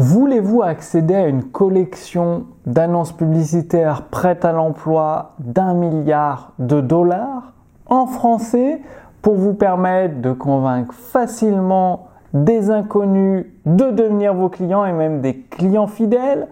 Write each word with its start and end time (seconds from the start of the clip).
Voulez-vous 0.00 0.62
accéder 0.62 1.16
à 1.16 1.26
une 1.26 1.42
collection 1.42 2.44
d'annonces 2.66 3.10
publicitaires 3.10 4.02
prêtes 4.02 4.44
à 4.44 4.52
l'emploi 4.52 5.32
d'un 5.40 5.74
milliard 5.74 6.52
de 6.60 6.80
dollars 6.80 7.52
en 7.86 8.06
français 8.06 8.80
pour 9.22 9.34
vous 9.34 9.54
permettre 9.54 10.20
de 10.20 10.30
convaincre 10.30 10.94
facilement 10.94 12.06
des 12.32 12.70
inconnus 12.70 13.46
de 13.66 13.90
devenir 13.90 14.34
vos 14.34 14.48
clients 14.48 14.84
et 14.84 14.92
même 14.92 15.20
des 15.20 15.40
clients 15.40 15.88
fidèles? 15.88 16.46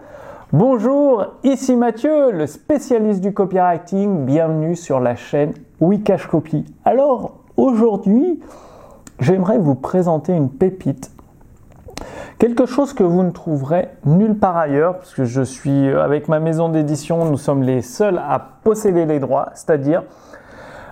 Bonjour, 0.51 1.27
ici 1.45 1.77
Mathieu, 1.77 2.33
le 2.33 2.47
spécialiste 2.47 3.21
du 3.21 3.33
copywriting. 3.33 4.25
Bienvenue 4.25 4.75
sur 4.75 4.99
la 4.99 5.15
chaîne 5.15 5.53
Wikash 5.79 6.27
Copy. 6.27 6.65
Alors 6.83 7.35
aujourd'hui, 7.55 8.41
j'aimerais 9.21 9.57
vous 9.57 9.75
présenter 9.75 10.33
une 10.33 10.49
pépite 10.49 11.13
Quelque 12.39 12.67
chose 12.67 12.93
que 12.93 13.01
vous 13.01 13.23
ne 13.23 13.31
trouverez 13.31 13.89
nulle 14.05 14.37
part 14.37 14.57
ailleurs, 14.57 14.99
puisque 14.99 15.23
je 15.23 15.41
suis 15.41 15.89
euh, 15.89 16.03
avec 16.03 16.27
ma 16.27 16.39
maison 16.39 16.69
d'édition, 16.69 17.25
nous 17.25 17.37
sommes 17.37 17.63
les 17.63 17.81
seuls 17.81 18.19
à 18.19 18.39
posséder 18.63 19.07
les 19.07 19.19
droits, 19.19 19.49
c'est-à-dire 19.55 20.03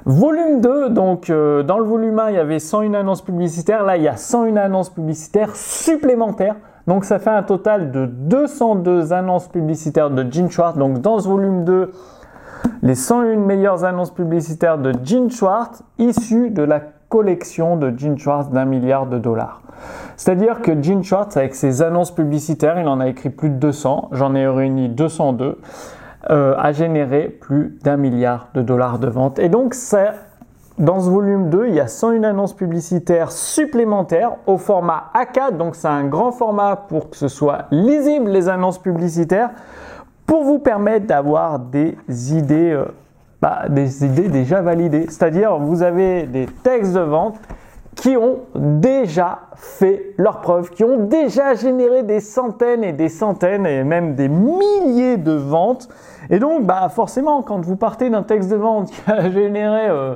volume 0.05 0.59
2, 0.59 0.89
donc 0.89 1.29
euh, 1.29 1.61
dans 1.61 1.77
le 1.77 1.83
volume 1.83 2.17
1 2.17 2.29
il 2.29 2.35
y 2.35 2.39
avait 2.39 2.57
101 2.57 2.95
annonces 2.95 3.21
publicitaires, 3.21 3.83
là 3.83 3.95
il 3.95 4.01
y 4.01 4.07
a 4.07 4.17
101 4.17 4.55
annonces 4.55 4.89
publicitaires 4.89 5.55
supplémentaires. 5.55 6.55
Donc 6.87 7.05
ça 7.05 7.19
fait 7.19 7.29
un 7.29 7.43
total 7.43 7.91
de 7.91 8.07
202 8.07 9.13
annonces 9.13 9.47
publicitaires 9.47 10.09
de 10.09 10.25
Gene 10.31 10.49
Schwartz. 10.49 10.79
Donc 10.79 10.99
dans 11.01 11.19
ce 11.19 11.27
volume 11.27 11.63
2, 11.63 11.91
les 12.81 12.95
101 12.95 13.35
meilleures 13.35 13.83
annonces 13.83 14.11
publicitaires 14.11 14.79
de 14.79 14.93
Gene 15.03 15.29
Schwartz 15.29 15.83
issues 15.99 16.49
de 16.49 16.63
la 16.63 16.81
collection 17.15 17.77
de 17.77 17.97
Gene 17.97 18.17
Schwartz 18.17 18.49
d'un 18.49 18.65
milliard 18.65 19.05
de 19.05 19.17
dollars. 19.17 19.61
C'est-à-dire 20.17 20.61
que 20.61 20.83
Gene 20.83 21.01
Schwartz, 21.01 21.37
avec 21.37 21.55
ses 21.55 21.81
annonces 21.81 22.13
publicitaires, 22.13 22.77
il 22.77 22.89
en 22.89 22.99
a 22.99 23.07
écrit 23.07 23.29
plus 23.29 23.49
de 23.49 23.55
200, 23.55 24.09
j'en 24.11 24.35
ai 24.35 24.45
réuni 24.45 24.89
202, 24.89 25.57
euh, 26.29 26.55
a 26.57 26.71
généré 26.73 27.29
plus 27.29 27.77
d'un 27.83 27.95
milliard 27.95 28.49
de 28.53 28.61
dollars 28.61 28.99
de 28.99 29.07
ventes. 29.07 29.39
Et 29.39 29.47
donc, 29.47 29.75
dans 30.77 30.99
ce 30.99 31.09
volume 31.09 31.49
2, 31.49 31.67
il 31.69 31.75
y 31.75 31.79
a 31.79 31.87
101 31.87 32.23
annonces 32.23 32.53
publicitaires 32.53 33.31
supplémentaires 33.31 34.31
au 34.45 34.57
format 34.57 35.05
A4, 35.15 35.55
donc 35.55 35.77
c'est 35.77 35.87
un 35.87 36.03
grand 36.03 36.33
format 36.33 36.75
pour 36.75 37.09
que 37.09 37.15
ce 37.15 37.29
soit 37.29 37.67
lisible 37.71 38.29
les 38.29 38.49
annonces 38.49 38.79
publicitaires, 38.79 39.51
pour 40.25 40.43
vous 40.43 40.59
permettre 40.59 41.05
d'avoir 41.05 41.59
des 41.59 41.95
idées, 42.33 42.71
euh, 42.71 42.85
des 43.69 44.05
idées 44.05 44.29
déjà 44.29 44.61
validées. 44.61 45.05
C'est-à-dire, 45.07 45.57
vous 45.57 45.83
avez 45.83 46.23
des 46.23 46.45
textes 46.63 46.93
de 46.93 47.01
vente 47.01 47.39
qui 47.95 48.17
ont 48.17 48.39
déjà 48.55 49.39
fait 49.55 50.13
leurs 50.17 50.41
preuves, 50.41 50.69
qui 50.69 50.83
ont 50.83 51.05
déjà 51.05 51.55
généré 51.55 52.03
des 52.03 52.19
centaines 52.19 52.83
et 52.83 52.91
des 52.91 53.09
centaines 53.09 53.65
et 53.65 53.83
même 53.83 54.15
des 54.15 54.27
milliers 54.27 55.17
de 55.17 55.31
ventes. 55.31 55.87
Et 56.29 56.39
donc, 56.39 56.65
bah, 56.65 56.89
forcément, 56.89 57.41
quand 57.41 57.61
vous 57.61 57.77
partez 57.77 58.09
d'un 58.09 58.23
texte 58.23 58.49
de 58.49 58.55
vente 58.55 58.91
qui 58.91 59.01
a 59.09 59.29
généré 59.31 59.87
euh, 59.89 60.15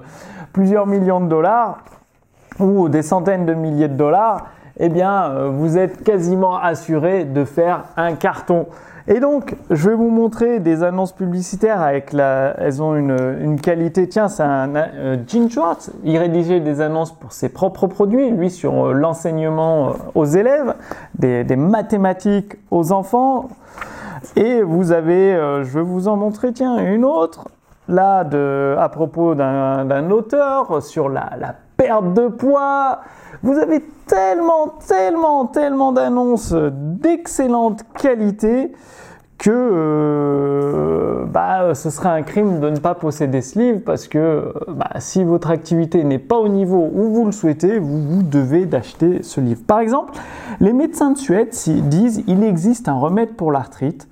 plusieurs 0.52 0.88
millions 0.88 1.22
de 1.22 1.28
dollars 1.28 1.80
ou 2.60 2.90
des 2.90 3.02
centaines 3.02 3.46
de 3.46 3.54
milliers 3.54 3.88
de 3.88 3.96
dollars, 3.96 4.48
eh 4.80 4.90
bien, 4.90 5.32
euh, 5.32 5.50
vous 5.50 5.78
êtes 5.78 6.04
quasiment 6.04 6.58
assuré 6.58 7.26
de 7.26 7.46
faire 7.46 7.86
un 7.98 8.16
carton. 8.16 8.68
Et 9.12 9.20
donc, 9.20 9.56
je 9.72 9.90
vais 9.90 9.96
vous 9.96 10.12
montrer 10.12 10.60
des 10.60 10.84
annonces 10.84 11.14
publicitaires 11.14 11.82
avec 11.82 12.14
la, 12.14 12.54
elles 12.60 12.80
ont 12.80 12.96
une, 12.96 13.60
qualité. 13.60 14.08
Tiens, 14.08 14.28
c'est 14.28 14.44
un 14.44 14.76
euh, 14.76 15.18
Gene 15.28 15.50
Schwartz. 15.50 15.92
Il 16.04 16.16
rédigeait 16.20 16.60
des 16.60 16.80
annonces 16.80 17.12
pour 17.12 17.32
ses 17.32 17.50
propres 17.50 17.88
produits, 17.88 18.30
lui 18.30 18.52
sur 18.52 18.86
euh, 18.86 18.94
l'enseignement 18.94 19.90
euh, 19.90 19.94
aux 20.14 20.26
élèves, 20.26 20.76
des, 21.18 21.44
mathématiques 21.56 22.58
aux 22.70 22.92
enfants. 22.92 23.50
Et 24.36 24.62
vous 24.62 24.92
avez, 24.92 25.32
je 25.64 25.70
vais 25.74 25.82
vous 25.82 26.08
en 26.08 26.16
montrer, 26.16 26.54
tiens, 26.54 26.78
une 26.78 27.06
autre 27.06 27.48
là 27.88 28.24
de, 28.24 28.76
à 28.78 28.90
propos 28.90 29.34
d'un 29.34 30.12
auteur 30.12 30.84
sur 30.84 31.10
la, 31.10 31.32
la 31.40 31.56
perte 31.80 32.14
de 32.14 32.28
poids. 32.28 33.00
Vous 33.42 33.58
avez 33.58 33.82
tellement, 34.06 34.68
tellement, 34.86 35.46
tellement 35.46 35.92
d'annonces 35.94 36.54
d'excellente 36.54 37.84
qualité 37.98 38.74
que 39.38 39.50
euh, 39.50 41.24
bah, 41.26 41.74
ce 41.74 41.90
serait 41.90 42.10
un 42.10 42.24
crime 42.24 42.60
de 42.60 42.70
ne 42.70 42.78
pas 42.78 42.94
posséder 42.94 43.42
ce 43.42 43.58
livre 43.58 43.80
parce 43.86 44.10
que 44.10 44.18
euh, 44.18 44.52
bah, 44.68 44.90
si 45.00 45.24
votre 45.24 45.50
activité 45.50 46.04
n'est 46.04 46.20
pas 46.20 46.38
au 46.38 46.50
niveau 46.50 46.90
où 46.94 47.14
vous 47.14 47.26
le 47.26 47.32
souhaitez, 47.32 47.80
vous, 47.80 48.02
vous 48.02 48.24
devez 48.24 48.66
d'acheter 48.66 49.24
ce 49.24 49.40
livre. 49.40 49.62
Par 49.66 49.80
exemple, 49.80 50.12
les 50.60 50.74
médecins 50.74 51.12
de 51.12 51.18
Suède 51.18 51.52
disent 51.52 52.24
il 52.28 52.44
existe 52.44 52.90
un 52.90 53.00
remède 53.00 53.36
pour 53.36 53.54
l'arthrite. 53.54 54.10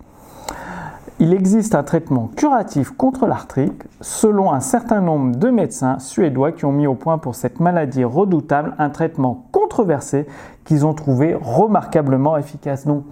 Il 1.20 1.34
existe 1.34 1.74
un 1.74 1.82
traitement 1.82 2.30
curatif 2.36 2.92
contre 2.92 3.26
l'arthrite 3.26 3.88
selon 4.02 4.54
un 4.54 4.60
certain 4.60 5.02
nombre 5.02 5.36
de 5.36 5.50
médecins 5.50 5.98
suédois 5.98 6.52
qui 6.52 6.66
ont 6.66 6.72
mis 6.72 6.86
au 6.86 6.94
point 6.94 7.18
pour 7.18 7.34
cette 7.34 7.60
maladie 7.60 8.04
redoutable 8.04 8.76
un 8.78 8.92
traitement 8.92 9.48
controversé 9.52 10.28
qu'ils 10.64 10.86
ont 10.86 10.94
trouvé 10.94 11.36
remarquablement 11.40 12.38
efficace. 12.38 12.86
Donc, 12.86 13.04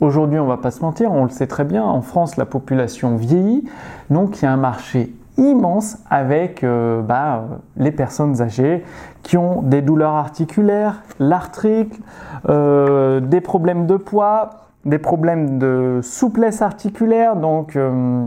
Aujourd'hui, 0.00 0.38
on 0.38 0.46
va 0.46 0.56
pas 0.56 0.70
se 0.70 0.80
mentir, 0.80 1.12
on 1.12 1.24
le 1.24 1.28
sait 1.28 1.46
très 1.46 1.64
bien, 1.64 1.84
en 1.84 2.00
France, 2.00 2.38
la 2.38 2.46
population 2.46 3.16
vieillit, 3.16 3.68
donc 4.08 4.40
il 4.40 4.46
y 4.46 4.48
a 4.48 4.52
un 4.52 4.56
marché 4.56 5.14
immense 5.36 5.98
avec 6.08 6.64
euh, 6.64 7.02
bah, 7.02 7.44
les 7.76 7.92
personnes 7.92 8.40
âgées 8.40 8.82
qui 9.22 9.36
ont 9.36 9.60
des 9.60 9.82
douleurs 9.82 10.14
articulaires, 10.14 11.02
l'arthrite, 11.18 12.00
euh, 12.48 13.20
des 13.20 13.42
problèmes 13.42 13.86
de 13.86 13.96
poids, 13.96 14.69
des 14.84 14.98
problèmes 14.98 15.58
de 15.58 16.00
souplesse 16.02 16.62
articulaire, 16.62 17.36
donc 17.36 17.76
euh, 17.76 18.26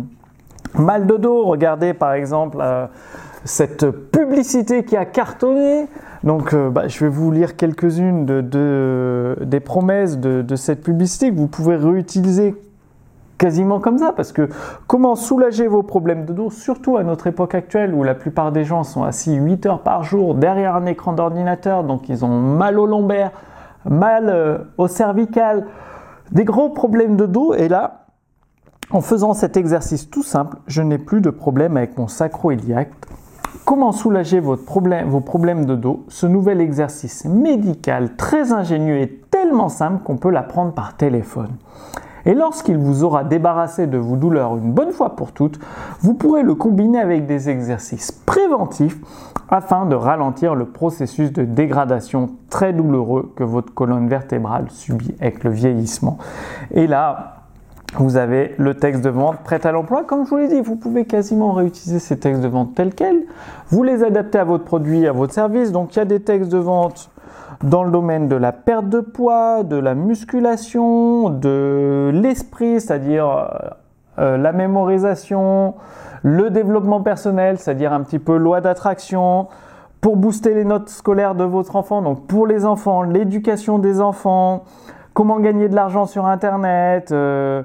mal 0.75 1.07
de 1.07 1.17
dos. 1.17 1.45
Regardez 1.45 1.93
par 1.93 2.13
exemple 2.13 2.57
cette 3.45 3.89
publicité 3.89 4.83
qui 4.83 4.95
a 4.95 5.05
cartonné. 5.05 5.87
Donc, 6.23 6.53
euh, 6.53 6.69
bah, 6.69 6.87
je 6.87 6.99
vais 7.03 7.09
vous 7.09 7.31
lire 7.31 7.57
quelques-unes 7.57 8.25
de, 8.25 9.35
des 9.41 9.59
promesses 9.59 10.17
de, 10.17 10.55
cette 10.55 10.81
publicité 10.81 11.31
que 11.31 11.35
vous 11.35 11.47
pouvez 11.47 11.75
réutiliser 11.75 12.55
quasiment 13.37 13.79
comme 13.81 13.97
ça, 13.97 14.13
parce 14.13 14.31
que 14.31 14.47
comment 14.87 15.15
soulager 15.15 15.67
vos 15.67 15.83
problèmes 15.83 16.23
de 16.23 16.31
dos, 16.31 16.49
surtout 16.49 16.95
à 16.95 17.03
notre 17.03 17.27
époque 17.27 17.55
actuelle 17.55 17.93
où 17.93 18.03
la 18.03 18.15
plupart 18.15 18.53
des 18.53 18.63
gens 18.63 18.83
sont 18.83 19.03
assis 19.03 19.35
8 19.35 19.65
heures 19.65 19.81
par 19.81 20.03
jour 20.03 20.35
derrière 20.35 20.75
un 20.75 20.85
écran 20.85 21.11
d'ordinateur, 21.11 21.83
donc 21.83 22.07
ils 22.07 22.23
ont 22.23 22.39
mal 22.39 22.79
au 22.79 22.85
lombaire, 22.85 23.31
mal 23.83 24.29
euh, 24.29 24.59
au 24.77 24.87
cervical, 24.87 25.65
des 26.31 26.45
gros 26.45 26.69
problèmes 26.69 27.17
de 27.17 27.25
dos, 27.25 27.53
et 27.53 27.67
là, 27.67 28.07
en 28.91 29.01
faisant 29.01 29.33
cet 29.33 29.57
exercice 29.57 30.09
tout 30.09 30.23
simple, 30.23 30.57
je 30.67 30.81
n'ai 30.81 30.97
plus 30.97 31.21
de 31.21 31.29
problème 31.29 31.77
avec 31.77 31.97
mon 31.97 32.07
sacro-iliaque 32.07 32.91
Comment 33.65 33.93
soulager 33.93 34.41
vos 34.41 34.57
problèmes 34.57 35.65
de 35.65 35.75
dos? 35.75 36.05
Ce 36.09 36.25
nouvel 36.25 36.59
exercice 36.59 37.23
médical 37.23 38.17
très 38.17 38.51
ingénieux 38.51 38.99
et 38.99 39.21
tellement 39.31 39.69
simple 39.69 40.03
qu'on 40.03 40.17
peut 40.17 40.31
l'apprendre 40.31 40.73
par 40.73 40.97
téléphone. 40.97 41.51
Et 42.25 42.33
lorsqu'il 42.33 42.77
vous 42.77 43.03
aura 43.03 43.23
débarrassé 43.23 43.87
de 43.87 43.97
vos 43.97 44.15
douleurs 44.15 44.57
une 44.57 44.71
bonne 44.71 44.91
fois 44.91 45.15
pour 45.15 45.31
toutes, 45.31 45.59
vous 46.01 46.13
pourrez 46.13 46.43
le 46.43 46.55
combiner 46.55 46.99
avec 46.99 47.25
des 47.25 47.49
exercices 47.49 48.11
préventifs 48.11 48.97
afin 49.49 49.85
de 49.85 49.95
ralentir 49.95 50.55
le 50.55 50.65
processus 50.65 51.31
de 51.31 51.43
dégradation 51.43 52.31
très 52.49 52.73
douloureux 52.73 53.33
que 53.35 53.43
votre 53.43 53.73
colonne 53.73 54.07
vertébrale 54.07 54.65
subit 54.69 55.15
avec 55.19 55.43
le 55.43 55.51
vieillissement. 55.51 56.17
Et 56.71 56.87
là, 56.87 57.43
vous 57.95 58.17
avez 58.17 58.55
le 58.57 58.73
texte 58.73 59.03
de 59.03 59.09
vente 59.09 59.39
prêt 59.43 59.65
à 59.67 59.71
l'emploi. 59.71 60.03
Comme 60.03 60.25
je 60.25 60.29
vous 60.29 60.37
l'ai 60.37 60.47
dit, 60.47 60.61
vous 60.61 60.75
pouvez 60.75 61.05
quasiment 61.05 61.51
réutiliser 61.51 61.99
ces 61.99 62.17
textes 62.17 62.41
de 62.41 62.47
vente 62.47 62.73
tels 62.73 62.95
quels. 62.95 63.23
Vous 63.67 63.83
les 63.83 64.03
adaptez 64.03 64.39
à 64.39 64.43
votre 64.43 64.63
produit, 64.63 65.05
à 65.05 65.11
votre 65.11 65.33
service. 65.33 65.71
Donc 65.71 65.95
il 65.95 65.99
y 65.99 66.01
a 66.01 66.05
des 66.05 66.19
textes 66.19 66.51
de 66.51 66.57
vente 66.57 67.11
dans 67.63 67.83
le 67.83 67.91
domaine 67.91 68.27
de 68.27 68.35
la 68.35 68.51
perte 68.51 68.89
de 68.89 68.99
poids, 68.99 69.63
de 69.63 69.77
la 69.77 69.95
musculation, 69.95 71.29
de 71.29 72.11
l'esprit, 72.13 72.81
c'est-à-dire 72.81 73.27
euh, 73.27 73.47
euh, 74.19 74.37
la 74.37 74.51
mémorisation, 74.51 75.75
le 76.23 76.49
développement 76.49 77.01
personnel, 77.01 77.57
c'est-à-dire 77.57 77.93
un 77.93 78.01
petit 78.01 78.19
peu 78.19 78.37
loi 78.37 78.61
d'attraction, 78.61 79.47
pour 80.01 80.17
booster 80.17 80.53
les 80.53 80.65
notes 80.65 80.89
scolaires 80.89 81.35
de 81.35 81.45
votre 81.45 81.77
enfant, 81.77 82.01
donc 82.01 82.27
pour 82.27 82.45
les 82.45 82.65
enfants, 82.65 83.03
l'éducation 83.03 83.79
des 83.79 84.01
enfants, 84.01 84.65
comment 85.13 85.39
gagner 85.39 85.69
de 85.69 85.75
l'argent 85.75 86.05
sur 86.05 86.25
Internet, 86.25 87.11
euh, 87.11 87.63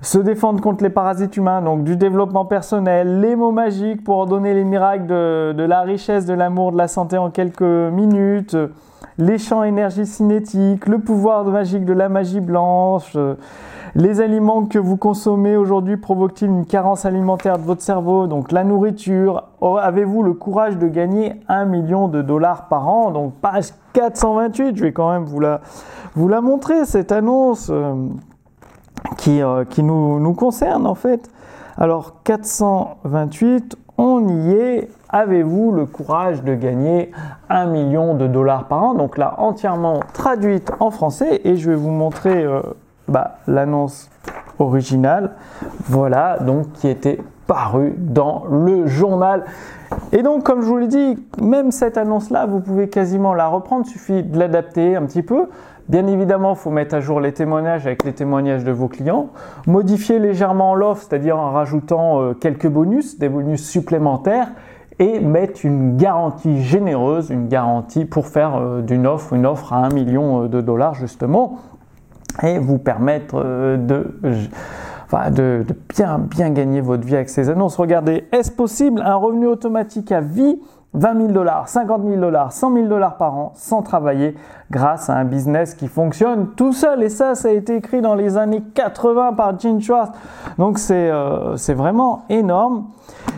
se 0.00 0.18
défendre 0.18 0.60
contre 0.60 0.84
les 0.84 0.90
parasites 0.90 1.36
humains, 1.36 1.62
donc 1.62 1.84
du 1.84 1.96
développement 1.96 2.44
personnel, 2.44 3.20
les 3.20 3.36
mots 3.36 3.52
magiques 3.52 4.04
pour 4.04 4.26
donner 4.26 4.54
les 4.54 4.64
miracles 4.64 5.06
de, 5.06 5.62
la 5.62 5.80
richesse, 5.82 6.24
de 6.24 6.34
l'amour, 6.34 6.72
de 6.72 6.78
la 6.78 6.88
santé 6.88 7.18
en 7.18 7.30
quelques 7.30 7.62
minutes, 7.62 8.56
les 9.18 9.38
champs 9.38 9.64
énergie 9.64 10.06
cinétique, 10.06 10.86
le 10.86 10.98
pouvoir 10.98 11.44
magique 11.44 11.84
de 11.84 11.92
la 11.92 12.08
magie 12.08 12.40
blanche, 12.40 13.16
Les 13.94 14.20
aliments 14.20 14.66
que 14.66 14.78
vous 14.78 14.96
consommez 14.96 15.56
aujourd'hui 15.56 15.96
provoquent-ils 15.96 16.46
une 16.46 16.66
carence 16.66 17.04
alimentaire 17.04 17.58
de 17.58 17.64
votre 17.64 17.82
cerveau 17.82 18.26
Donc 18.26 18.52
la 18.52 18.62
nourriture, 18.62 19.44
oh, 19.60 19.78
avez-vous 19.78 20.22
le 20.22 20.34
courage 20.34 20.76
de 20.76 20.86
gagner 20.86 21.40
1 21.48 21.64
million 21.64 22.06
de 22.06 22.22
dollars 22.22 22.68
par 22.68 22.86
an 22.86 23.10
Donc 23.10 23.34
page 23.40 23.72
428, 23.94 24.76
je 24.76 24.82
vais 24.82 24.92
quand 24.92 25.10
même 25.10 25.24
vous 25.24 25.40
la, 25.40 25.62
vous 26.14 26.28
la 26.28 26.40
montrer, 26.40 26.84
cette 26.84 27.10
annonce 27.10 27.70
euh, 27.70 27.94
qui, 29.16 29.42
euh, 29.42 29.64
nous, 29.78 30.34
concerne 30.34 30.86
en 30.86 30.94
fait. 30.94 31.30
Alors 31.76 32.22
428, 32.24 33.76
on 33.98 34.28
y 34.28 34.52
est. 34.52 34.88
Avez-vous 35.10 35.72
le 35.72 35.86
courage 35.86 36.42
de 36.42 36.54
gagner 36.54 37.12
1 37.48 37.66
million 37.66 38.14
de 38.14 38.26
dollars 38.26 38.68
par 38.68 38.82
an? 38.82 38.94
Donc 38.94 39.16
là, 39.16 39.34
entièrement 39.38 40.00
traduite 40.12 40.70
en 40.80 40.90
français 40.90 41.40
et 41.44 41.56
je 41.56 41.70
vais 41.70 41.76
vous 41.76 41.90
montrer 41.90 42.44
euh, 42.44 42.60
bah, 43.06 43.38
l'annonce 43.46 44.10
originale. 44.58 45.32
Voilà, 45.86 46.38
donc 46.38 46.72
qui 46.72 46.88
était 46.88 47.20
parue 47.46 47.94
dans 47.96 48.44
le 48.50 48.86
journal. 48.86 49.44
Et 50.12 50.22
donc, 50.22 50.44
comme 50.44 50.60
je 50.60 50.66
vous 50.66 50.76
l'ai 50.76 50.86
dit, 50.86 51.18
même 51.40 51.72
cette 51.72 51.96
annonce-là, 51.96 52.46
vous 52.46 52.60
pouvez 52.60 52.88
quasiment 52.88 53.34
la 53.34 53.48
reprendre, 53.48 53.84
il 53.86 53.90
suffit 53.90 54.22
de 54.22 54.38
l'adapter 54.38 54.94
un 54.94 55.06
petit 55.06 55.22
peu. 55.22 55.48
Bien 55.88 56.06
évidemment, 56.06 56.50
il 56.50 56.56
faut 56.56 56.70
mettre 56.70 56.94
à 56.94 57.00
jour 57.00 57.18
les 57.18 57.32
témoignages 57.32 57.86
avec 57.86 58.04
les 58.04 58.12
témoignages 58.12 58.62
de 58.62 58.72
vos 58.72 58.88
clients, 58.88 59.28
modifier 59.66 60.18
légèrement 60.18 60.74
l'offre, 60.74 61.06
c'est-à-dire 61.08 61.38
en 61.38 61.50
rajoutant 61.50 62.20
euh, 62.20 62.34
quelques 62.34 62.68
bonus, 62.68 63.18
des 63.18 63.30
bonus 63.30 63.66
supplémentaires, 63.66 64.48
et 64.98 65.18
mettre 65.20 65.64
une 65.64 65.96
garantie 65.96 66.60
généreuse, 66.60 67.30
une 67.30 67.48
garantie 67.48 68.04
pour 68.04 68.26
faire 68.26 68.56
euh, 68.56 68.82
d'une 68.82 69.06
offre 69.06 69.32
une 69.32 69.46
offre 69.46 69.72
à 69.72 69.78
1 69.86 69.88
million 69.90 70.44
euh, 70.44 70.48
de 70.48 70.60
dollars 70.60 70.92
justement, 70.92 71.58
et 72.42 72.58
vous 72.58 72.76
permettre 72.76 73.42
de, 73.42 74.14
de, 74.22 75.64
de 75.64 75.76
bien, 75.88 76.18
bien 76.18 76.50
gagner 76.50 76.82
votre 76.82 77.06
vie 77.06 77.16
avec 77.16 77.30
ces 77.30 77.48
annonces. 77.48 77.76
Regardez, 77.76 78.26
est-ce 78.30 78.52
possible 78.52 79.00
un 79.02 79.14
revenu 79.14 79.46
automatique 79.46 80.12
à 80.12 80.20
vie? 80.20 80.60
20 80.94 81.16
000 81.16 81.28
dollars, 81.32 81.68
50 81.68 82.02
000 82.04 82.16
dollars, 82.20 82.52
100 82.52 82.72
000 82.74 82.86
dollars 82.86 83.16
par 83.16 83.36
an 83.36 83.52
sans 83.54 83.82
travailler 83.82 84.34
grâce 84.70 85.10
à 85.10 85.16
un 85.16 85.24
business 85.24 85.74
qui 85.74 85.86
fonctionne 85.86 86.48
tout 86.56 86.72
seul. 86.72 87.02
Et 87.02 87.08
ça, 87.08 87.34
ça 87.34 87.48
a 87.48 87.52
été 87.52 87.76
écrit 87.76 88.00
dans 88.00 88.14
les 88.14 88.36
années 88.36 88.62
80 88.74 89.34
par 89.34 89.58
Gene 89.58 89.80
Schwartz. 89.80 90.12
Donc 90.58 90.78
c'est 90.78 91.10
euh, 91.10 91.56
vraiment 91.68 92.22
énorme. 92.30 92.86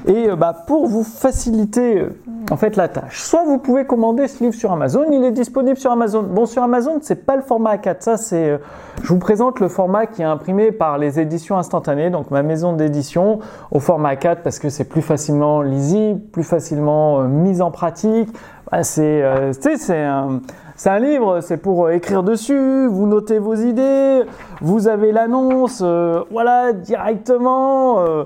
Et 0.06 0.30
euh, 0.30 0.36
bah, 0.36 0.54
pour 0.66 0.86
vous 0.86 1.04
faciliter 1.04 2.04
en 2.50 2.56
fait 2.56 2.76
la 2.76 2.88
tâche, 2.88 3.22
soit 3.22 3.44
vous 3.44 3.58
pouvez 3.58 3.84
commander 3.84 4.26
ce 4.26 4.42
livre 4.42 4.54
sur 4.54 4.72
Amazon, 4.72 5.04
il 5.12 5.24
est 5.24 5.32
disponible 5.32 5.76
sur 5.76 5.92
Amazon. 5.92 6.22
Bon, 6.22 6.46
sur 6.46 6.62
Amazon, 6.62 6.98
c'est 7.02 7.26
pas 7.26 7.36
le 7.36 7.42
format 7.42 7.76
A4, 7.76 7.96
ça 8.00 8.16
c'est. 8.16 8.50
Euh, 8.50 8.58
je 9.02 9.08
vous 9.08 9.18
présente 9.18 9.60
le 9.60 9.68
format 9.68 10.06
qui 10.06 10.22
est 10.22 10.26
imprimé 10.26 10.72
par 10.72 10.98
les 10.98 11.20
éditions 11.20 11.56
instantanées, 11.56 12.10
donc 12.10 12.30
ma 12.30 12.42
maison 12.42 12.72
d'édition, 12.72 13.38
au 13.70 13.80
format 13.80 14.14
A4 14.14 14.38
parce 14.42 14.58
que 14.58 14.68
c'est 14.68 14.84
plus 14.84 15.02
facilement 15.02 15.62
lisible, 15.62 16.20
plus 16.32 16.44
facilement 16.44 17.22
mis 17.22 17.62
en 17.62 17.70
pratique. 17.70 18.28
Bah, 18.70 18.84
c'est, 18.84 19.24
c'est 19.52 20.02
un 20.02 20.40
c'est 20.80 20.88
un 20.88 20.98
livre, 20.98 21.42
c'est 21.42 21.58
pour 21.58 21.84
euh, 21.84 21.90
écrire 21.90 22.22
dessus, 22.22 22.86
vous 22.86 23.06
notez 23.06 23.38
vos 23.38 23.54
idées, 23.54 24.22
vous 24.62 24.88
avez 24.88 25.12
l'annonce, 25.12 25.82
euh, 25.84 26.24
voilà, 26.30 26.72
directement. 26.72 28.00
Euh, 28.00 28.24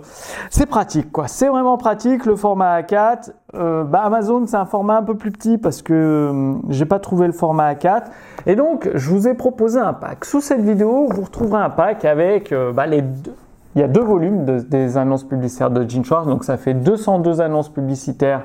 c'est 0.50 0.66
pratique, 0.66 1.10
quoi. 1.10 1.26
C'est 1.26 1.48
vraiment 1.48 1.76
pratique. 1.78 2.24
Le 2.26 2.36
format 2.36 2.80
A4, 2.80 3.32
bah, 3.52 4.02
Amazon, 4.04 4.46
c'est 4.46 4.56
un 4.56 4.66
format 4.66 4.98
un 4.98 5.02
peu 5.02 5.16
plus 5.16 5.32
petit 5.32 5.58
parce 5.58 5.82
que 5.82 6.54
j'ai 6.68 6.86
pas 6.86 7.00
trouvé 7.00 7.26
le 7.26 7.32
format 7.32 7.72
A4. 7.72 8.04
Et 8.46 8.54
donc, 8.54 8.88
je 8.94 9.10
vous 9.10 9.26
ai 9.26 9.34
proposé 9.34 9.80
un 9.80 9.92
pack. 9.92 10.24
Sous 10.24 10.40
cette 10.40 10.60
vidéo, 10.60 11.08
vous 11.10 11.22
retrouverez 11.22 11.60
un 11.60 11.70
pack 11.70 12.04
avec 12.04 12.54
bah, 12.72 12.86
les 12.86 13.02
deux 13.02 13.34
il 13.74 13.80
y 13.80 13.84
a 13.84 13.88
deux 13.88 14.02
volumes 14.02 14.44
des 14.44 14.96
annonces 14.96 15.24
publicitaires 15.24 15.70
de 15.70 15.88
Gene 15.88 16.04
Schwartz, 16.04 16.28
donc 16.28 16.44
ça 16.44 16.56
fait 16.56 16.74
202 16.74 17.40
annonces 17.40 17.68
publicitaires 17.68 18.42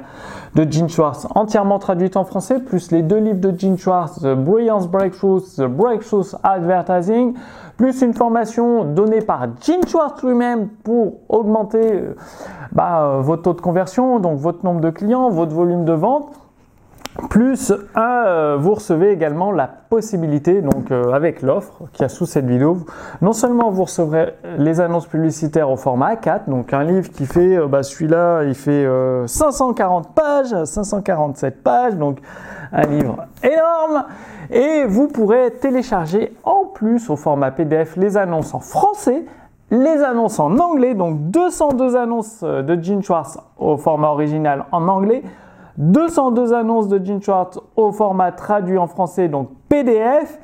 de 0.55 0.69
Gene 0.69 0.89
Schwartz 0.89 1.27
entièrement 1.35 1.77
traduites 1.77 2.17
en 2.17 2.23
français, 2.23 2.59
plus 2.59 2.91
les 2.91 3.03
deux 3.03 3.19
livres 3.19 3.39
de 3.39 3.57
Gene 3.57 3.77
Schwartz, 3.77 4.21
The 4.21 4.33
Brilliance 4.33 4.87
Breakthroughs, 4.87 5.55
The 5.57 5.65
Breakthroughs 5.65 6.35
Advertising, 6.41 7.35
plus 7.77 8.01
une 8.01 8.13
formation 8.13 8.85
donnée 8.85 9.21
par 9.21 9.47
Gene 9.61 9.85
Schwartz 9.87 10.23
lui-même 10.23 10.67
pour 10.83 11.19
augmenter 11.29 11.93
euh, 11.93 12.15
bah, 12.71 13.03
euh, 13.03 13.21
votre 13.21 13.43
taux 13.43 13.53
de 13.53 13.61
conversion, 13.61 14.19
donc 14.19 14.39
votre 14.39 14.65
nombre 14.65 14.81
de 14.81 14.89
clients, 14.89 15.29
votre 15.29 15.53
volume 15.53 15.85
de 15.85 15.93
vente. 15.93 16.29
Plus 17.29 17.73
euh, 17.97 18.57
vous 18.59 18.75
recevez 18.75 19.09
également 19.11 19.51
la 19.51 19.67
possibilité, 19.67 20.61
donc 20.61 20.91
euh, 20.91 21.11
avec 21.11 21.41
l'offre 21.41 21.85
qui 21.91 22.03
a 22.03 22.09
sous 22.09 22.27
cette 22.27 22.45
vidéo, 22.45 22.77
non 23.21 23.33
seulement 23.33 23.71
vous 23.71 23.85
recevrez 23.85 24.35
les 24.57 24.79
annonces 24.79 25.07
publicitaires 25.07 25.71
au 25.71 25.75
format 25.75 26.13
A4, 26.13 26.41
donc 26.47 26.71
un 26.71 26.83
livre 26.83 27.09
qui 27.09 27.25
fait, 27.25 27.57
euh, 27.57 27.67
bah, 27.67 27.81
celui-là, 27.81 28.43
il 28.43 28.53
fait 28.53 28.87
540 29.25 30.13
pages, 30.13 30.63
547 30.63 31.63
pages, 31.63 31.95
donc 31.95 32.19
un 32.71 32.85
livre 32.85 33.25
énorme, 33.43 34.05
et 34.51 34.85
vous 34.85 35.07
pourrez 35.07 35.51
télécharger 35.51 36.35
en 36.43 36.65
plus 36.65 37.09
au 37.09 37.15
format 37.15 37.49
PDF 37.49 37.95
les 37.97 38.17
annonces 38.17 38.53
en 38.53 38.59
français, 38.59 39.25
les 39.71 40.03
annonces 40.03 40.39
en 40.39 40.57
anglais, 40.59 40.93
donc 40.93 41.31
202 41.31 41.95
annonces 41.95 42.43
de 42.43 42.81
Gene 42.81 43.01
Schwartz 43.01 43.39
au 43.57 43.77
format 43.77 44.09
original 44.09 44.65
en 44.71 44.87
anglais, 44.87 45.23
202 45.79 46.51
annonces 46.53 46.89
de 46.89 47.03
Gene 47.03 47.21
au 47.77 47.93
format 47.93 48.33
traduit 48.33 48.77
en 48.77 48.87
français, 48.87 49.29
donc 49.29 49.49
PDF. 49.69 50.37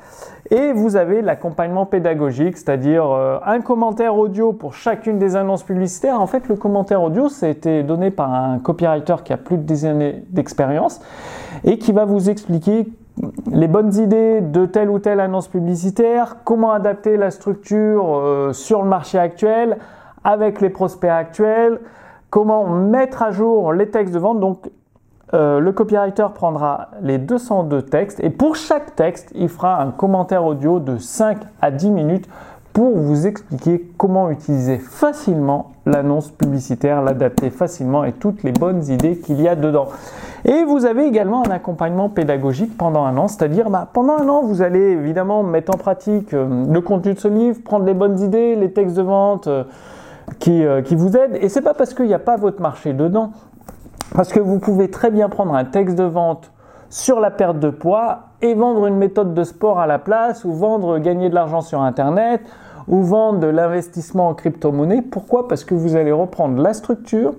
Et 0.50 0.72
vous 0.72 0.96
avez 0.96 1.20
l'accompagnement 1.20 1.84
pédagogique, 1.84 2.56
c'est-à-dire 2.56 3.10
euh, 3.10 3.38
un 3.44 3.60
commentaire 3.60 4.16
audio 4.16 4.54
pour 4.54 4.72
chacune 4.72 5.18
des 5.18 5.36
annonces 5.36 5.62
publicitaires. 5.62 6.20
En 6.20 6.26
fait, 6.26 6.48
le 6.48 6.56
commentaire 6.56 7.02
audio, 7.02 7.28
ça 7.28 7.46
a 7.46 7.48
été 7.50 7.82
donné 7.82 8.10
par 8.10 8.32
un 8.32 8.58
copywriter 8.58 9.16
qui 9.24 9.34
a 9.34 9.36
plus 9.36 9.58
de 9.58 9.64
10 9.64 9.86
années 9.86 10.24
d'expérience 10.30 11.00
et 11.64 11.76
qui 11.78 11.92
va 11.92 12.06
vous 12.06 12.30
expliquer 12.30 12.86
les 13.50 13.68
bonnes 13.68 13.94
idées 13.94 14.40
de 14.40 14.64
telle 14.64 14.88
ou 14.88 15.00
telle 15.00 15.20
annonce 15.20 15.48
publicitaire, 15.48 16.36
comment 16.44 16.72
adapter 16.72 17.18
la 17.18 17.30
structure 17.30 18.16
euh, 18.16 18.52
sur 18.54 18.82
le 18.82 18.88
marché 18.88 19.18
actuel, 19.18 19.78
avec 20.24 20.62
les 20.62 20.70
prospects 20.70 21.10
actuels, 21.10 21.80
comment 22.30 22.66
mettre 22.66 23.22
à 23.22 23.32
jour 23.32 23.74
les 23.74 23.90
textes 23.90 24.14
de 24.14 24.18
vente. 24.18 24.40
Donc, 24.40 24.70
euh, 25.34 25.58
le 25.58 25.72
copywriter 25.72 26.26
prendra 26.34 26.90
les 27.02 27.18
202 27.18 27.82
textes 27.82 28.20
et 28.22 28.30
pour 28.30 28.54
chaque 28.54 28.94
texte, 28.94 29.32
il 29.34 29.48
fera 29.48 29.82
un 29.82 29.90
commentaire 29.90 30.44
audio 30.44 30.78
de 30.78 30.98
5 30.98 31.38
à 31.60 31.72
10 31.72 31.90
minutes 31.90 32.28
pour 32.72 32.96
vous 32.96 33.26
expliquer 33.26 33.90
comment 33.96 34.30
utiliser 34.30 34.78
facilement 34.78 35.72
l'annonce 35.84 36.30
publicitaire, 36.30 37.02
l'adapter 37.02 37.50
facilement 37.50 38.04
et 38.04 38.12
toutes 38.12 38.44
les 38.44 38.52
bonnes 38.52 38.86
idées 38.88 39.18
qu'il 39.18 39.40
y 39.40 39.48
a 39.48 39.56
dedans. 39.56 39.88
Et 40.44 40.62
vous 40.62 40.84
avez 40.84 41.06
également 41.06 41.44
un 41.44 41.50
accompagnement 41.50 42.08
pédagogique 42.08 42.76
pendant 42.76 43.04
un 43.04 43.16
an, 43.16 43.26
c'est-à-dire 43.26 43.68
bah, 43.68 43.88
pendant 43.92 44.18
un 44.18 44.28
an, 44.28 44.42
vous 44.42 44.62
allez 44.62 44.90
évidemment 44.92 45.42
mettre 45.42 45.74
en 45.74 45.78
pratique 45.78 46.34
euh, 46.34 46.66
le 46.70 46.80
contenu 46.80 47.14
de 47.14 47.18
ce 47.18 47.28
livre, 47.28 47.58
prendre 47.64 47.84
les 47.84 47.94
bonnes 47.94 48.20
idées, 48.20 48.54
les 48.54 48.70
textes 48.72 48.96
de 48.96 49.02
vente 49.02 49.48
euh, 49.48 49.64
qui, 50.38 50.64
qui, 50.84 50.94
vous 50.94 51.16
aident. 51.16 51.38
Et 51.40 51.48
c'est 51.48 51.62
pas 51.62 51.74
parce 51.74 51.94
qu'il 51.94 52.06
n'y 52.06 52.14
a 52.14 52.18
pas 52.18 52.36
votre 52.36 52.60
marché 52.60 52.92
dedans 52.92 53.30
parce 54.14 54.32
que 54.32 54.40
vous 54.40 54.58
pouvez 54.58 54.90
très 54.90 55.10
bien 55.10 55.28
prendre 55.28 55.54
un 55.54 55.64
texte 55.64 55.96
de 55.96 56.04
vente 56.04 56.52
sur 56.88 57.20
la 57.20 57.30
perte 57.30 57.58
de 57.58 57.70
poids 57.70 58.20
et 58.42 58.54
vendre 58.54 58.86
une 58.86 58.96
méthode 58.96 59.34
de 59.34 59.44
sport 59.44 59.80
à 59.80 59.86
la 59.86 59.98
place 59.98 60.44
ou 60.44 60.52
vendre 60.52 60.98
gagner 60.98 61.28
de 61.28 61.34
l'argent 61.34 61.60
sur 61.60 61.82
Internet 61.82 62.40
ou 62.88 63.02
vendre 63.02 63.40
de 63.40 63.48
l'investissement 63.48 64.28
en 64.28 64.34
crypto-monnaie. 64.34 65.02
Pourquoi? 65.02 65.48
Parce 65.48 65.64
que 65.64 65.74
vous 65.74 65.96
allez 65.96 66.12
reprendre 66.12 66.62
la 66.62 66.72
structure 66.72 67.34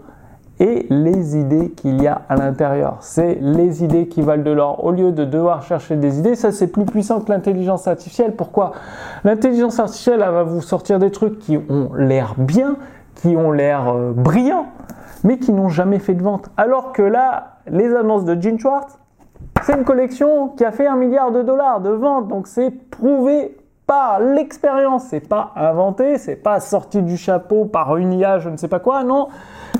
et 0.59 0.87
les 0.89 1.37
idées 1.37 1.69
qu'il 1.69 2.01
y 2.01 2.07
a 2.07 2.23
à 2.29 2.35
l'intérieur. 2.35 2.97
C'est 3.01 3.37
les 3.39 3.83
idées 3.83 4.07
qui 4.07 4.21
valent 4.21 4.43
de 4.43 4.51
l'or. 4.51 4.83
Au 4.83 4.91
lieu 4.91 5.11
de 5.11 5.23
devoir 5.23 5.61
chercher 5.61 5.95
des 5.95 6.17
idées, 6.19 6.35
ça 6.35 6.51
c'est 6.51 6.67
plus 6.67 6.85
puissant 6.85 7.21
que 7.21 7.31
l'intelligence 7.31 7.87
artificielle. 7.87 8.35
Pourquoi? 8.35 8.71
L'intelligence 9.23 9.79
artificielle, 9.79 10.23
elle 10.25 10.33
va 10.33 10.43
vous 10.43 10.61
sortir 10.61 10.97
des 10.99 11.11
trucs 11.11 11.37
qui 11.39 11.57
ont 11.57 11.91
l'air 11.95 12.33
bien, 12.37 12.75
qui 13.17 13.35
ont 13.35 13.51
l'air 13.51 13.89
euh, 13.89 14.11
brillants, 14.13 14.67
mais 15.23 15.37
qui 15.37 15.51
n'ont 15.51 15.69
jamais 15.69 15.99
fait 15.99 16.13
de 16.13 16.23
vente. 16.23 16.49
Alors 16.57 16.93
que 16.93 17.01
là, 17.01 17.57
les 17.67 17.93
annonces 17.95 18.25
de 18.25 18.39
Gene 18.39 18.59
Schwartz, 18.59 18.97
c'est 19.63 19.73
une 19.73 19.83
collection 19.83 20.49
qui 20.49 20.63
a 20.63 20.71
fait 20.71 20.87
un 20.87 20.95
milliard 20.95 21.31
de 21.31 21.41
dollars 21.41 21.81
de 21.81 21.89
ventes, 21.89 22.27
donc 22.27 22.47
c'est 22.47 22.71
prouvé 22.71 23.57
par 23.85 24.19
l'expérience, 24.19 25.05
c'est 25.05 25.27
pas 25.27 25.53
inventé, 25.55 26.17
c'est 26.17 26.35
pas 26.35 26.59
sorti 26.59 27.01
du 27.01 27.17
chapeau 27.17 27.65
par 27.65 27.97
une 27.97 28.13
IA, 28.13 28.39
je 28.39 28.49
ne 28.49 28.57
sais 28.57 28.67
pas 28.67 28.79
quoi, 28.79 29.03
non, 29.03 29.29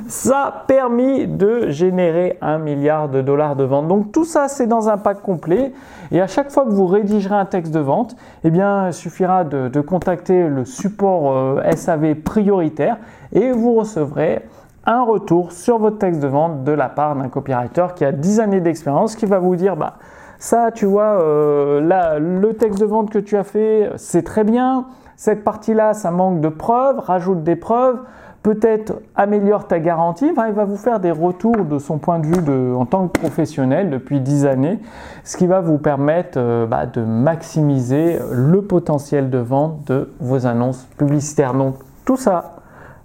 ça 0.08 0.46
a 0.46 0.52
permis 0.52 1.28
de 1.28 1.70
générer 1.70 2.38
un 2.42 2.58
milliard 2.58 3.10
de 3.10 3.22
dollars 3.22 3.56
de 3.56 3.64
ventes. 3.64 3.88
Donc 3.88 4.12
tout 4.12 4.26
ça, 4.26 4.48
c'est 4.48 4.68
dans 4.68 4.90
un 4.90 4.98
pack 4.98 5.22
complet. 5.22 5.74
Et 6.12 6.22
à 6.22 6.28
chaque 6.28 6.52
fois 6.52 6.66
que 6.66 6.72
vous 6.72 6.86
rédigerez 6.86 7.36
un 7.36 7.46
texte 7.46 7.74
de 7.74 7.80
vente, 7.80 8.16
eh 8.44 8.50
bien, 8.50 8.88
il 8.88 8.94
suffira 8.94 9.44
de, 9.44 9.82
contacter 9.82 10.48
le 10.48 10.66
support 10.66 11.32
euh, 11.32 11.72
SAV 11.76 12.16
prioritaire 12.16 12.98
et 13.32 13.52
vous 13.52 13.76
recevrez 13.76 14.44
un 14.86 15.04
retour 15.04 15.52
sur 15.52 15.80
votre 15.80 15.98
texte 15.98 16.22
de 16.22 16.28
vente 16.28 16.64
de 16.64 16.72
la 16.72 16.90
part 16.90 17.16
d'un 17.16 17.30
copywriter 17.30 17.88
qui 17.96 18.06
a 18.06 18.12
10 18.12 18.40
années 18.40 18.62
d'expérience 18.62 19.16
qui 19.16 19.26
va 19.26 19.40
vous 19.40 19.56
dire 19.56 19.76
bah 19.76 19.96
ça 20.40 20.72
tu 20.72 20.86
vois 20.86 21.22
euh, 21.22 21.82
là 21.82 22.20
le 22.20 22.54
texte 22.54 22.80
de 22.80 22.86
vente 22.86 23.10
que 23.10 23.20
tu 23.20 23.36
as 23.36 23.44
fait 23.44 23.92
c'est 23.98 24.24
très 24.24 24.46
bien 24.46 24.86
cette 25.18 25.44
partie-là, 25.44 25.96
ça 25.96 26.12
manque 26.12 26.42
de 26.42 26.48
preuves, 26.48 27.00
rajoute 27.00 27.44
des 27.44 27.56
preuves, 27.56 28.00
peut-être 28.48 29.02
améliore 29.14 29.68
ta 29.68 29.78
garantie, 29.78 30.26
il 30.26 30.54
va 30.54 30.64
vous 30.64 30.78
faire 30.78 31.02
des 31.02 31.12
retours 31.12 31.66
de 31.66 31.80
son 31.80 31.98
point 31.98 32.20
de 32.20 32.28
vue 32.28 32.74
en 32.74 32.86
tant 32.86 33.10
que 33.10 33.20
professionnel 33.20 33.90
depuis 33.90 34.22
10 34.22 34.46
années, 34.46 34.80
ce 35.26 35.36
qui 35.36 35.48
va 35.48 35.60
vous 35.60 35.78
permettre 35.78 36.38
euh, 36.38 36.66
bah, 36.66 36.86
de 36.86 37.02
maximiser 37.02 38.18
le 38.32 38.62
potentiel 38.62 39.30
de 39.30 39.38
vente 39.38 39.84
de 39.88 40.14
vos 40.22 40.46
annonces 40.46 40.88
publicitaires. 40.98 41.56
Donc 41.56 41.76
tout 42.06 42.16
ça, 42.16 42.56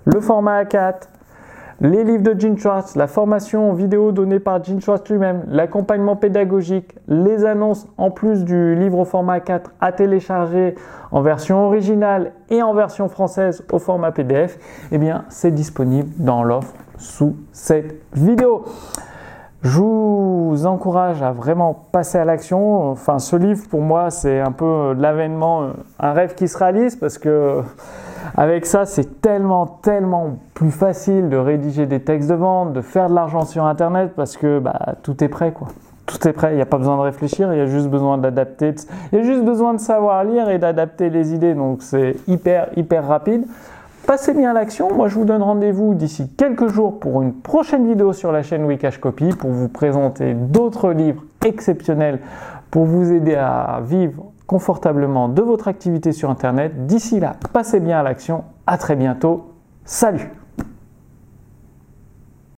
le 0.04 0.20
format 0.20 0.62
A4, 0.62 1.08
les 1.82 2.04
livres 2.04 2.22
de 2.22 2.38
Gene 2.38 2.56
Schwartz, 2.56 2.94
la 2.94 3.08
formation 3.08 3.72
vidéo 3.72 4.12
donnée 4.12 4.38
par 4.38 4.62
Gene 4.62 4.80
Schwartz 4.80 5.10
lui-même, 5.10 5.42
l'accompagnement 5.48 6.14
pédagogique, 6.14 6.94
les 7.08 7.44
annonces 7.44 7.88
en 7.98 8.12
plus 8.12 8.44
du 8.44 8.76
livre 8.76 9.00
au 9.00 9.04
format 9.04 9.40
4 9.40 9.72
à 9.80 9.90
télécharger 9.90 10.76
en 11.10 11.22
version 11.22 11.66
originale 11.66 12.30
et 12.50 12.62
en 12.62 12.72
version 12.72 13.08
française 13.08 13.64
au 13.72 13.80
format 13.80 14.12
PDF, 14.12 14.60
eh 14.92 14.98
bien 14.98 15.24
c'est 15.28 15.50
disponible 15.50 16.08
dans 16.18 16.44
l'offre 16.44 16.72
sous 16.98 17.34
cette 17.50 17.96
vidéo. 18.14 18.64
Je 19.62 19.80
vous 19.80 20.66
encourage 20.66 21.20
à 21.20 21.32
vraiment 21.32 21.86
passer 21.90 22.18
à 22.18 22.24
l'action. 22.24 22.90
Enfin, 22.90 23.20
ce 23.20 23.36
livre, 23.36 23.68
pour 23.68 23.80
moi, 23.80 24.10
c'est 24.10 24.40
un 24.40 24.50
peu 24.50 24.92
l'avènement, 24.92 25.70
un 26.00 26.12
rêve 26.12 26.34
qui 26.34 26.48
se 26.48 26.58
réalise 26.58 26.96
parce 26.96 27.16
que 27.16 27.62
avec 28.36 28.66
ça, 28.66 28.86
c'est 28.86 29.20
tellement, 29.20 29.66
tellement 29.66 30.36
plus 30.54 30.70
facile 30.70 31.28
de 31.28 31.36
rédiger 31.36 31.86
des 31.86 32.00
textes 32.00 32.28
de 32.28 32.34
vente, 32.34 32.72
de 32.72 32.80
faire 32.80 33.08
de 33.08 33.14
l'argent 33.14 33.44
sur 33.44 33.64
Internet 33.64 34.12
parce 34.16 34.36
que 34.36 34.58
bah, 34.58 34.94
tout 35.02 35.22
est 35.22 35.28
prêt, 35.28 35.52
quoi. 35.52 35.68
Tout 36.06 36.28
est 36.28 36.32
prêt, 36.32 36.52
il 36.52 36.56
n'y 36.56 36.62
a 36.62 36.66
pas 36.66 36.78
besoin 36.78 36.96
de 36.96 37.02
réfléchir, 37.02 37.52
il 37.52 37.58
y 37.58 37.62
a 37.62 37.66
juste 37.66 37.88
besoin 37.88 38.18
d'adapter, 38.18 38.74
il 39.12 39.18
y 39.18 39.20
a 39.20 39.24
juste 39.24 39.44
besoin 39.44 39.72
de 39.72 39.78
savoir 39.78 40.24
lire 40.24 40.50
et 40.50 40.58
d'adapter 40.58 41.10
les 41.10 41.32
idées, 41.32 41.54
donc 41.54 41.82
c'est 41.82 42.16
hyper, 42.26 42.68
hyper 42.76 43.06
rapide. 43.06 43.46
Passez 44.06 44.34
bien 44.34 44.52
l'action, 44.52 44.92
moi 44.92 45.06
je 45.06 45.14
vous 45.14 45.24
donne 45.24 45.42
rendez-vous 45.42 45.94
d'ici 45.94 46.28
quelques 46.36 46.66
jours 46.66 46.98
pour 46.98 47.22
une 47.22 47.32
prochaine 47.32 47.86
vidéo 47.86 48.12
sur 48.12 48.32
la 48.32 48.42
chaîne 48.42 48.64
Wikash 48.64 48.98
Copy 48.98 49.28
pour 49.30 49.50
vous 49.50 49.68
présenter 49.68 50.34
d'autres 50.34 50.90
livres 50.90 51.22
exceptionnels 51.46 52.18
pour 52.72 52.84
vous 52.84 53.12
aider 53.12 53.36
à 53.36 53.80
vivre 53.84 54.31
confortablement 54.46 55.28
de 55.28 55.42
votre 55.42 55.68
activité 55.68 56.12
sur 56.12 56.30
Internet. 56.30 56.86
D'ici 56.86 57.20
là, 57.20 57.36
passez 57.52 57.80
bien 57.80 58.00
à 58.00 58.02
l'action. 58.02 58.44
À 58.66 58.78
très 58.78 58.96
bientôt. 58.96 59.52
Salut 59.84 60.41